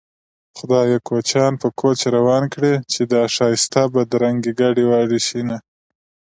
خدايه 0.57 0.97
کوچيان 1.07 1.53
په 1.61 1.67
کوچ 1.79 1.99
روان 2.15 2.43
کړې 2.53 2.73
چې 2.91 3.01
دا 3.13 3.23
ښايسته 3.35 3.81
بدرنګې 3.93 4.51
ګډې 4.59 4.83
وډې 4.91 5.19
شينه 5.27 5.57